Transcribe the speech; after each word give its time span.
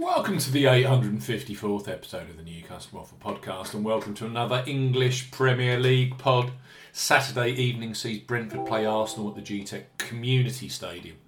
Welcome 0.00 0.38
to 0.38 0.50
the 0.50 0.64
854th 0.64 1.86
episode 1.86 2.30
of 2.30 2.38
the 2.38 2.42
New 2.42 2.62
Customer 2.62 3.02
Offer 3.02 3.16
podcast, 3.16 3.74
and 3.74 3.84
welcome 3.84 4.14
to 4.14 4.24
another 4.24 4.64
English 4.66 5.30
Premier 5.30 5.78
League 5.78 6.16
pod. 6.16 6.52
Saturday 6.90 7.50
evening 7.50 7.94
sees 7.94 8.20
Brentford 8.20 8.64
play 8.64 8.86
Arsenal 8.86 9.28
at 9.28 9.34
the 9.34 9.42
Gtech 9.42 9.84
Community 9.98 10.70
Stadium. 10.70 11.18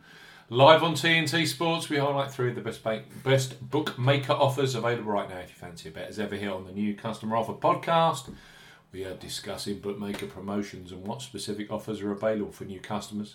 Live 0.49 0.83
on 0.83 0.95
TNT 0.95 1.47
Sports, 1.47 1.91
we 1.91 1.99
highlight 1.99 2.33
three 2.33 2.49
of 2.49 2.55
the 2.55 2.63
best, 2.63 2.83
ba- 2.83 3.03
best 3.23 3.61
bookmaker 3.69 4.33
offers 4.33 4.75
available 4.75 5.13
right 5.13 5.29
now 5.29 5.41
if 5.41 5.51
you 5.51 5.57
fancy 5.57 5.91
a 5.91 5.93
bet. 5.93 6.09
As 6.09 6.19
ever, 6.19 6.37
here 6.37 6.53
on 6.53 6.65
the 6.65 6.73
New 6.73 6.95
Customer 6.95 7.37
Offer 7.37 7.53
podcast, 7.53 8.33
we 8.91 9.05
are 9.05 9.13
discussing 9.13 9.81
bookmaker 9.81 10.27
promotions 10.27 10.93
and 10.93 11.07
what 11.07 11.21
specific 11.21 11.71
offers 11.71 12.01
are 12.01 12.11
available 12.11 12.53
for 12.53 12.65
new 12.65 12.81
customers. 12.81 13.35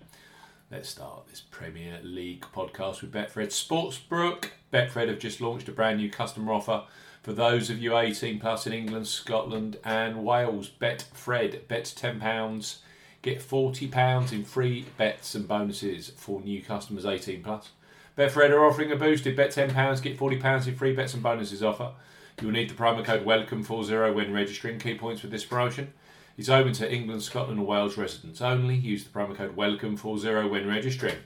Let's 0.71 0.87
start 0.87 1.27
this 1.27 1.41
Premier 1.41 1.99
League 2.01 2.45
podcast 2.55 3.01
with 3.01 3.11
Betfred 3.11 3.47
Sportsbook. 3.47 4.51
Betfred 4.71 5.09
have 5.09 5.19
just 5.19 5.41
launched 5.41 5.67
a 5.67 5.73
brand 5.73 5.97
new 5.97 6.09
customer 6.09 6.53
offer 6.53 6.83
for 7.21 7.33
those 7.33 7.69
of 7.69 7.79
you 7.79 7.97
18 7.97 8.39
plus 8.39 8.65
in 8.65 8.71
England, 8.71 9.07
Scotland, 9.07 9.75
and 9.83 10.23
Wales. 10.23 10.69
Betfred 10.69 11.67
bet 11.67 11.83
£10, 11.83 12.77
get 13.21 13.41
£40 13.41 14.31
in 14.31 14.45
free 14.45 14.85
bets 14.95 15.35
and 15.35 15.45
bonuses 15.45 16.13
for 16.15 16.39
new 16.39 16.61
customers 16.63 17.05
18 17.05 17.43
plus. 17.43 17.71
Betfred 18.17 18.51
are 18.51 18.65
offering 18.65 18.93
a 18.93 18.95
boosted 18.95 19.35
bet 19.35 19.51
£10, 19.51 20.01
get 20.01 20.17
£40 20.17 20.67
in 20.67 20.75
free 20.75 20.93
bets 20.93 21.13
and 21.13 21.21
bonuses 21.21 21.61
offer. 21.61 21.91
You 22.39 22.47
will 22.47 22.53
need 22.53 22.69
the 22.69 22.75
promo 22.75 23.03
code 23.03 23.25
WELCOME40 23.25 24.15
when 24.15 24.31
registering. 24.31 24.79
Key 24.79 24.95
points 24.95 25.21
with 25.21 25.31
this 25.31 25.43
promotion. 25.43 25.91
It's 26.37 26.49
open 26.49 26.73
to 26.73 26.91
England, 26.91 27.23
Scotland, 27.23 27.59
and 27.59 27.67
Wales 27.67 27.97
residents 27.97 28.41
only. 28.41 28.75
Use 28.75 29.03
the 29.03 29.09
promo 29.09 29.35
code 29.35 29.55
WELCOME40 29.55 30.49
when 30.49 30.67
registering. 30.67 31.17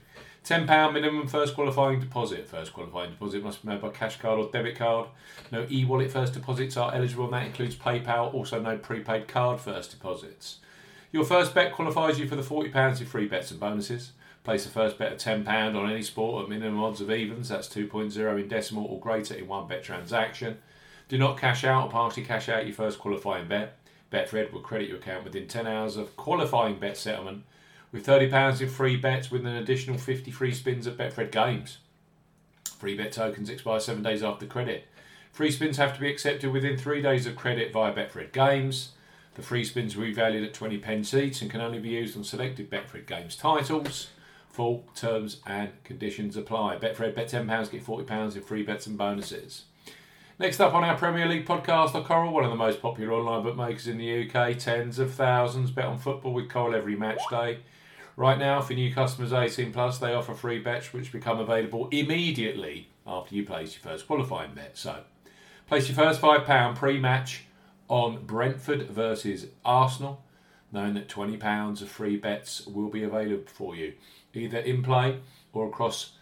£10 0.44 0.92
minimum 0.92 1.26
first 1.26 1.54
qualifying 1.54 2.00
deposit. 2.00 2.48
First 2.48 2.72
qualifying 2.72 3.10
deposit 3.10 3.42
must 3.42 3.62
be 3.62 3.68
made 3.68 3.80
by 3.80 3.88
cash 3.88 4.18
card 4.18 4.38
or 4.38 4.50
debit 4.50 4.76
card. 4.76 5.08
No 5.50 5.66
e 5.70 5.84
wallet 5.84 6.10
first 6.10 6.34
deposits 6.34 6.76
are 6.76 6.94
eligible, 6.94 7.24
and 7.24 7.32
that 7.32 7.46
includes 7.46 7.76
PayPal. 7.76 8.32
Also, 8.32 8.60
no 8.60 8.78
prepaid 8.78 9.26
card 9.26 9.60
first 9.60 9.90
deposits. 9.90 10.58
Your 11.12 11.24
first 11.24 11.54
bet 11.54 11.72
qualifies 11.72 12.18
you 12.18 12.28
for 12.28 12.36
the 12.36 12.42
£40 12.42 13.00
in 13.00 13.06
free 13.06 13.26
bets 13.26 13.50
and 13.50 13.58
bonuses. 13.58 14.12
Place 14.44 14.66
a 14.66 14.68
first 14.68 14.98
bet 14.98 15.12
of 15.12 15.18
£10 15.18 15.48
on 15.48 15.90
any 15.90 16.02
sport 16.02 16.44
at 16.44 16.48
minimum 16.48 16.80
odds 16.80 17.00
of 17.00 17.10
evens, 17.10 17.48
that's 17.48 17.68
2.0 17.68 18.40
in 18.40 18.48
decimal 18.48 18.84
or 18.84 19.00
greater 19.00 19.34
in 19.34 19.48
one 19.48 19.66
bet 19.66 19.82
transaction. 19.82 20.58
Do 21.08 21.18
not 21.18 21.38
cash 21.38 21.64
out 21.64 21.86
or 21.86 21.90
partially 21.90 22.24
cash 22.24 22.48
out 22.48 22.66
your 22.66 22.74
first 22.74 23.00
qualifying 23.00 23.48
bet. 23.48 23.78
Betfred 24.12 24.52
will 24.52 24.60
credit 24.60 24.88
your 24.88 24.98
account 24.98 25.24
within 25.24 25.48
10 25.48 25.66
hours 25.66 25.96
of 25.96 26.16
qualifying 26.16 26.78
bet 26.78 26.96
settlement 26.96 27.44
with 27.92 28.06
£30 28.06 28.60
in 28.60 28.68
free 28.68 28.96
bets 28.96 29.30
with 29.30 29.46
an 29.46 29.54
additional 29.54 29.98
50 29.98 30.30
free 30.30 30.52
spins 30.52 30.86
at 30.86 30.96
Betfred 30.96 31.32
Games. 31.32 31.78
Free 32.78 32.96
bet 32.96 33.12
tokens 33.12 33.48
expire 33.48 33.80
seven 33.80 34.02
days 34.02 34.22
after 34.22 34.46
credit. 34.46 34.86
Free 35.32 35.50
spins 35.50 35.76
have 35.76 35.94
to 35.94 36.00
be 36.00 36.10
accepted 36.10 36.52
within 36.52 36.76
three 36.76 37.02
days 37.02 37.26
of 37.26 37.36
credit 37.36 37.72
via 37.72 37.92
Betfred 37.92 38.32
Games. 38.32 38.92
The 39.34 39.42
free 39.42 39.64
spins 39.64 39.96
are 39.96 40.00
revalued 40.00 40.46
at 40.46 40.54
20 40.54 40.78
pence 40.78 41.12
each 41.12 41.42
and 41.42 41.50
can 41.50 41.60
only 41.60 41.78
be 41.78 41.90
used 41.90 42.16
on 42.16 42.24
selected 42.24 42.70
Betfred 42.70 43.06
Games 43.06 43.36
titles. 43.36 44.08
Full 44.50 44.86
terms 44.94 45.42
and 45.46 45.72
conditions 45.84 46.36
apply. 46.36 46.78
Betfred 46.78 47.14
bet 47.14 47.28
£10, 47.28 47.70
get 47.70 47.84
£40 47.84 48.36
in 48.36 48.42
free 48.42 48.62
bets 48.62 48.86
and 48.86 48.96
bonuses. 48.96 49.64
Next 50.38 50.60
up 50.60 50.74
on 50.74 50.84
our 50.84 50.98
Premier 50.98 51.26
League 51.26 51.46
podcast 51.46 51.94
are 51.94 52.04
Coral, 52.04 52.30
one 52.30 52.44
of 52.44 52.50
the 52.50 52.56
most 52.56 52.82
popular 52.82 53.14
online 53.14 53.42
bookmakers 53.42 53.88
in 53.88 53.96
the 53.96 54.28
UK. 54.28 54.58
Tens 54.58 54.98
of 54.98 55.14
thousands 55.14 55.70
bet 55.70 55.86
on 55.86 55.96
football 55.96 56.34
with 56.34 56.50
Coral 56.50 56.74
every 56.74 56.94
match 56.94 57.22
day. 57.30 57.60
Right 58.16 58.38
now, 58.38 58.60
for 58.60 58.74
new 58.74 58.92
customers 58.92 59.32
18 59.32 59.72
plus, 59.72 59.96
they 59.96 60.12
offer 60.12 60.34
free 60.34 60.58
bets 60.58 60.92
which 60.92 61.10
become 61.10 61.40
available 61.40 61.88
immediately 61.90 62.90
after 63.06 63.34
you 63.34 63.46
place 63.46 63.72
your 63.72 63.90
first 63.90 64.06
qualifying 64.06 64.52
bet. 64.52 64.76
So, 64.76 65.04
place 65.68 65.88
your 65.88 65.96
first 65.96 66.20
£5 66.20 66.76
pre 66.76 67.00
match 67.00 67.44
on 67.88 68.26
Brentford 68.26 68.90
versus 68.90 69.46
Arsenal, 69.64 70.22
knowing 70.70 70.92
that 70.94 71.08
£20 71.08 71.80
of 71.80 71.88
free 71.88 72.18
bets 72.18 72.66
will 72.66 72.90
be 72.90 73.04
available 73.04 73.44
for 73.46 73.74
you, 73.74 73.94
either 74.34 74.58
in 74.58 74.82
play 74.82 75.20
or 75.54 75.66
across 75.66 76.15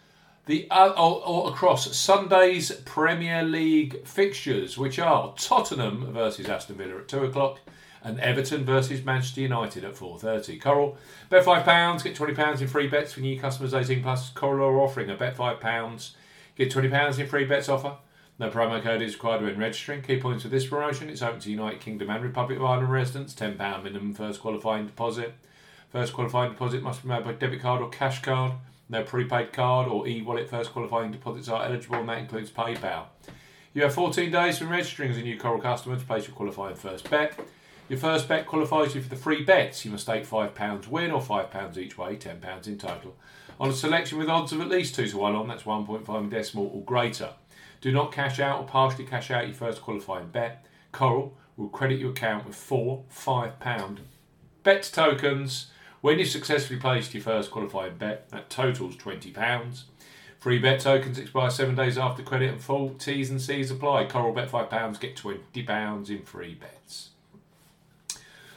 the 0.45 0.69
uh, 0.69 0.89
or, 0.89 1.25
or 1.25 1.49
across 1.49 1.95
Sunday's 1.95 2.71
Premier 2.71 3.43
League 3.43 4.05
fixtures, 4.05 4.77
which 4.77 4.99
are 4.99 5.33
Tottenham 5.37 6.13
versus 6.13 6.47
Aston 6.47 6.75
Villa 6.75 6.97
at 6.97 7.07
two 7.07 7.23
o'clock 7.23 7.59
and 8.05 8.19
Everton 8.19 8.63
versus 8.63 9.03
Manchester 9.03 9.41
United 9.41 9.83
at 9.83 9.95
4.30. 9.95 10.61
Coral, 10.61 10.95
bet 11.31 11.43
£5, 11.43 12.03
get 12.03 12.15
£20 12.15 12.61
in 12.61 12.67
free 12.67 12.87
bets 12.87 13.13
for 13.13 13.21
new 13.21 13.39
customers 13.39 13.73
18 13.73 14.03
plus. 14.03 14.29
Coral 14.29 14.67
are 14.67 14.79
offering 14.79 15.09
a 15.09 15.15
bet 15.15 15.35
£5, 15.35 16.11
get 16.55 16.71
£20 16.71 17.19
in 17.19 17.25
free 17.25 17.45
bets 17.45 17.67
offer. 17.67 17.97
No 18.37 18.51
promo 18.51 18.81
code 18.83 19.01
is 19.01 19.13
required 19.13 19.41
when 19.41 19.57
registering. 19.57 20.03
Key 20.03 20.19
points 20.19 20.43
for 20.43 20.49
this 20.49 20.67
promotion 20.67 21.09
it's 21.09 21.23
open 21.23 21.39
to 21.39 21.49
United 21.49 21.79
Kingdom 21.79 22.11
and 22.11 22.23
Republic 22.23 22.59
of 22.59 22.65
Ireland 22.65 22.91
residents. 22.91 23.33
£10 23.33 23.83
minimum 23.83 24.13
first 24.13 24.39
qualifying 24.39 24.85
deposit. 24.85 25.33
First 25.89 26.13
qualifying 26.13 26.51
deposit 26.51 26.83
must 26.83 27.01
be 27.01 27.09
made 27.09 27.23
by 27.23 27.31
debit 27.31 27.61
card 27.61 27.81
or 27.81 27.89
cash 27.89 28.21
card. 28.21 28.51
No 28.87 29.03
prepaid 29.03 29.51
card 29.51 29.87
or 29.87 30.07
e 30.07 30.21
wallet 30.21 30.49
first 30.49 30.71
qualifying 30.71 31.11
deposits 31.11 31.49
are 31.49 31.65
eligible, 31.65 31.97
and 31.97 32.09
that 32.09 32.19
includes 32.19 32.51
PayPal. 32.51 33.05
You 33.73 33.83
have 33.83 33.93
14 33.93 34.31
days 34.31 34.57
from 34.57 34.69
registering 34.69 35.11
as 35.11 35.17
a 35.17 35.21
new 35.21 35.37
Coral 35.37 35.59
customer 35.59 35.97
to 35.97 36.05
place 36.05 36.27
your 36.27 36.35
qualifying 36.35 36.75
first 36.75 37.09
bet. 37.09 37.37
Your 37.89 37.99
first 37.99 38.27
bet 38.27 38.47
qualifies 38.47 38.95
you 38.95 39.01
for 39.01 39.09
the 39.09 39.15
free 39.15 39.43
bets. 39.43 39.85
You 39.85 39.91
must 39.91 40.03
stake 40.03 40.25
£5 40.25 40.87
win 40.87 41.11
or 41.11 41.21
£5 41.21 41.77
each 41.77 41.97
way, 41.97 42.15
£10 42.15 42.67
in 42.67 42.77
total, 42.77 43.15
on 43.59 43.69
a 43.69 43.73
selection 43.73 44.17
with 44.17 44.29
odds 44.29 44.51
of 44.51 44.61
at 44.61 44.69
least 44.69 44.95
2 44.95 45.07
to 45.07 45.17
1 45.17 45.35
on, 45.35 45.47
that's 45.47 45.63
1.5 45.63 46.29
decimal 46.29 46.71
or 46.73 46.83
greater. 46.83 47.31
Do 47.81 47.91
not 47.91 48.11
cash 48.11 48.39
out 48.39 48.59
or 48.59 48.65
partially 48.65 49.05
cash 49.05 49.29
out 49.29 49.45
your 49.45 49.53
first 49.55 49.81
qualifying 49.81 50.29
bet. 50.29 50.65
Coral 50.91 51.37
will 51.57 51.69
credit 51.69 51.99
your 51.99 52.11
account 52.11 52.45
with 52.45 52.55
four 52.55 53.03
£5 53.13 53.99
bet 54.63 54.89
tokens 54.91 55.67
when 56.05 56.19
you 56.19 56.25
successfully 56.25 56.79
placed 56.79 57.15
your 57.15 57.23
first 57.23 57.49
qualifying 57.49 57.97
bet. 57.97 58.29
That 58.29 58.47
totals 58.47 58.95
£20. 58.95 59.85
Free 60.37 60.59
bet 60.59 60.79
tokens 60.79 61.17
expire 61.17 61.49
seven 61.49 61.73
days 61.73 61.97
after 61.97 62.21
credit 62.21 62.51
and 62.51 62.61
full 62.61 62.91
T's 62.91 63.31
and 63.31 63.41
C's 63.41 63.71
apply. 63.71 64.05
Coral 64.05 64.31
bet 64.31 64.51
£5, 64.51 64.99
get 64.99 65.15
£20 65.15 66.09
in 66.11 66.21
free 66.21 66.53
bets. 66.53 67.09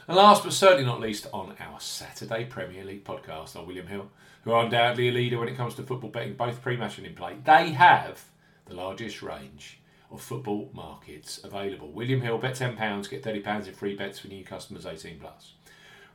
And 0.07 0.19
last 0.19 0.45
but 0.45 0.53
certainly 0.53 0.85
not 0.85 1.01
least, 1.01 1.27
on 1.33 1.57
our 1.59 1.81
Saturday 1.81 2.45
Premier 2.45 2.85
League 2.85 3.05
podcast 3.05 3.57
are 3.57 3.65
William 3.65 3.87
Hill, 3.87 4.11
who 4.45 4.53
are 4.53 4.67
undoubtedly 4.67 5.09
a 5.09 5.13
leader 5.13 5.39
when 5.39 5.49
it 5.49 5.57
comes 5.57 5.75
to 5.77 5.83
football 5.83 6.11
betting, 6.11 6.35
both 6.35 6.61
pre 6.61 6.77
match 6.77 6.99
and 6.99 7.07
in 7.07 7.15
play. 7.15 7.37
They 7.43 7.71
have 7.71 8.25
the 8.67 8.75
largest 8.75 9.23
range 9.23 9.81
of 10.11 10.21
football 10.21 10.69
markets 10.75 11.41
available. 11.43 11.93
William 11.93 12.21
Hill, 12.21 12.37
bet 12.37 12.57
£10, 12.57 13.09
get 13.09 13.25
£30 13.25 13.69
in 13.69 13.73
free 13.73 13.97
bets 13.97 14.19
for 14.19 14.29
new 14.29 14.45
customers 14.45 14.85
18 14.85 15.19
plus. 15.19 15.55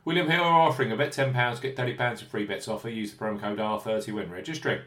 William 0.04 0.28
Hill 0.28 0.42
are 0.42 0.68
offering 0.68 0.92
a 0.92 0.96
bet 0.96 1.12
£10, 1.12 1.60
get 1.62 1.76
£30 1.76 2.22
of 2.22 2.28
free 2.28 2.44
bets 2.44 2.68
offer. 2.68 2.90
Use 2.90 3.12
the 3.12 3.16
promo 3.16 3.40
code 3.40 3.58
R30 3.58 4.12
when 4.12 4.30
registering. 4.30 4.82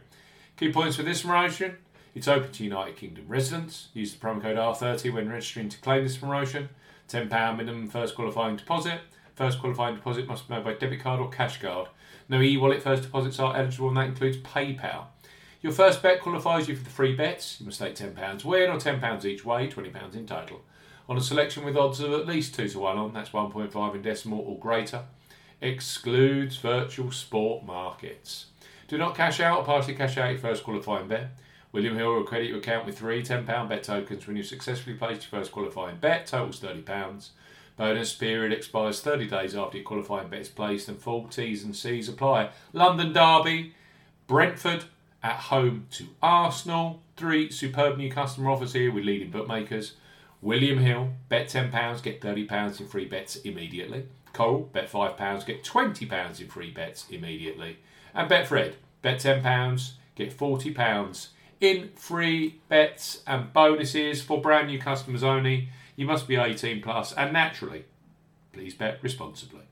Key 0.57 0.72
points 0.72 0.95
for 0.95 1.03
this 1.03 1.23
promotion 1.23 1.78
it's 2.17 2.28
open 2.28 2.51
to 2.51 2.63
United 2.63 2.95
Kingdom 2.95 3.25
residents. 3.27 3.89
Use 3.94 4.11
the 4.11 4.17
promo 4.17 4.41
code 4.41 4.57
R30 4.57 5.13
when 5.13 5.29
registering 5.29 5.69
to 5.69 5.77
claim 5.77 6.03
this 6.03 6.17
promotion. 6.17 6.69
£10 7.09 7.57
minimum 7.57 7.88
first 7.88 8.16
qualifying 8.16 8.56
deposit. 8.56 9.01
First 9.35 9.59
qualifying 9.59 9.95
deposit 9.95 10.27
must 10.27 10.47
be 10.47 10.56
made 10.56 10.63
by 10.63 10.74
debit 10.74 11.01
card 11.01 11.19
or 11.19 11.30
cash 11.30 11.62
card. 11.62 11.89
No 12.27 12.41
e 12.41 12.57
wallet 12.57 12.81
first 12.81 13.03
deposits 13.03 13.39
are 13.39 13.56
eligible, 13.56 13.89
and 13.89 13.97
that 13.97 14.07
includes 14.07 14.38
PayPal. 14.38 15.06
Your 15.62 15.74
first 15.74 16.01
bet 16.01 16.21
qualifies 16.21 16.68
you 16.68 16.75
for 16.75 16.83
the 16.83 16.89
free 16.89 17.15
bets. 17.15 17.59
You 17.59 17.68
must 17.68 17.77
stake 17.77 17.95
£10 17.95 18.44
win 18.44 18.71
or 18.71 18.77
£10 18.77 19.25
each 19.25 19.45
way, 19.45 19.68
£20 19.68 20.15
in 20.15 20.25
total. 20.25 20.62
On 21.07 21.18
a 21.18 21.21
selection 21.21 21.63
with 21.63 21.77
odds 21.77 22.00
of 22.00 22.13
at 22.13 22.25
least 22.25 22.56
2 22.56 22.68
to 22.69 22.80
1 22.80 22.97
on, 22.97 23.13
that's 23.13 23.30
1.5 23.30 23.95
in 23.95 24.01
decimal 24.01 24.39
or 24.39 24.57
greater. 24.57 25.03
Excludes 25.62 26.57
virtual 26.57 27.12
sport 27.12 27.65
markets. 27.65 28.48
Do 28.88 28.98
not 28.98 29.15
cash 29.15 29.39
out 29.39 29.59
or 29.59 29.65
partially 29.65 29.95
cash 29.95 30.18
out 30.18 30.31
your 30.31 30.39
first 30.39 30.63
qualifying 30.63 31.07
bet. 31.07 31.31
William 31.71 31.95
Hill 31.95 32.13
will 32.13 32.24
credit 32.24 32.50
your 32.50 32.59
account 32.59 32.86
with 32.86 32.98
three 32.98 33.21
£10 33.21 33.45
bet 33.68 33.83
tokens 33.83 34.25
when 34.25 34.38
you 34.38 34.44
successfully 34.44 34.95
placed 34.95 35.24
your 35.24 35.39
first 35.39 35.51
qualifying 35.51 35.98
bet, 35.98 36.27
totals 36.27 36.59
£30. 36.59 37.30
Bonus 37.75 38.13
period 38.15 38.51
expires 38.51 39.01
30 39.01 39.27
days 39.27 39.56
after 39.56 39.77
your 39.77 39.86
qualifying 39.86 40.30
bet 40.30 40.42
is 40.42 40.50
placed 40.50 40.88
and 40.88 41.00
full 41.00 41.27
T's 41.27 41.63
and 41.63 41.75
C's 41.75 42.10
apply. 42.10 42.50
London 42.74 43.13
Derby, 43.13 43.74
Brentford 44.25 44.86
at 45.21 45.36
home 45.36 45.86
to 45.92 46.07
Arsenal. 46.21 47.01
Three 47.15 47.51
superb 47.51 47.98
new 47.98 48.12
customer 48.12 48.50
offers 48.50 48.74
here 48.74 48.92
with 48.92 49.03
leading 49.06 49.30
bookmakers. 49.30 49.94
William 50.42 50.80
Hill, 50.80 51.10
bet 51.30 51.48
£10, 51.50 52.01
get 52.03 52.21
£30 52.21 52.80
in 52.80 52.88
free 52.88 53.06
bets 53.06 53.36
immediately. 53.38 54.06
Coral, 54.38 54.69
bet 54.72 54.92
£5, 54.92 55.45
get 55.45 55.63
£20 55.63 56.42
in 56.42 56.48
free 56.48 56.69
bets 56.69 57.07
immediately. 57.10 57.80
And 58.13 58.30
Betfred, 58.30 58.75
bet 59.01 59.19
£10, 59.19 59.92
get 60.16 60.38
£40 60.38 61.28
in 61.60 61.89
free 61.95 62.62
bets 62.69 63.24
and 63.25 63.51
bonuses 63.51 64.22
for 64.22 64.39
brand 64.39 64.68
new 64.68 64.80
customers 64.80 65.24
only. 65.24 65.69
You 65.95 66.06
must 66.06 66.28
be 66.28 66.36
18 66.36 66.84
plus, 66.84 67.13
and 67.13 67.34
naturally, 67.34 67.86
please 68.54 68.75
bet 68.75 69.00
responsibly. 69.01 69.63